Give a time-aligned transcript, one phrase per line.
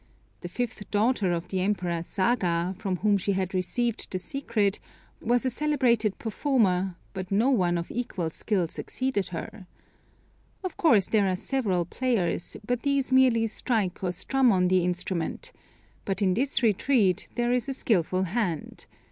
[0.39, 4.79] The fifth daughter of the Emperor Saga, from whom she had received the secret,
[5.21, 9.67] was a celebrated performer, but no one of equal skill succeeded her.
[10.63, 15.51] Of course there are several players, but these merely strike or strum on the instrument;
[16.03, 18.87] but in this retreat there is a skilful hand.